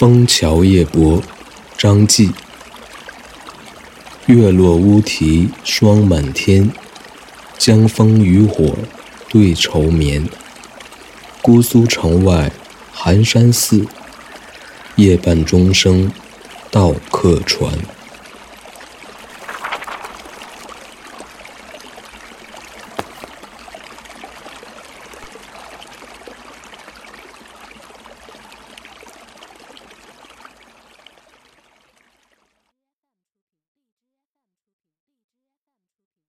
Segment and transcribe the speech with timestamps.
[0.00, 1.22] 枫桥夜泊
[1.76, 2.30] 张继。
[4.24, 6.72] 月落乌啼霜满天
[7.58, 8.78] 江枫渔火
[9.28, 10.26] 对愁眠。
[11.42, 12.50] 姑苏城外
[12.90, 13.84] 寒山寺
[14.96, 16.10] 夜半钟声
[16.70, 17.70] 到客船。